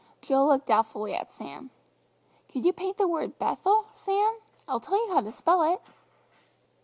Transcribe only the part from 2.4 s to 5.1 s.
"Could you paint the word 'Bethel,' Sam? I'll tell